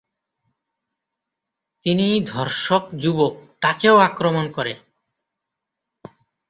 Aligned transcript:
তিন 1.85 1.99
ধর্ষক 2.25 2.83
যুবক 2.93 3.33
তাকেও 3.61 3.95
আক্রমণ 3.99 4.45
করে। 4.51 4.73